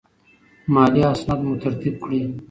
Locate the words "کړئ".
2.03-2.19